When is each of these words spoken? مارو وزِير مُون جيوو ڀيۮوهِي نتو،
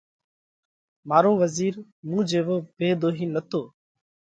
مارو 1.09 1.31
وزِير 1.41 1.75
مُون 2.07 2.19
جيوو 2.29 2.55
ڀيۮوهِي 2.77 3.25
نتو، 3.33 3.61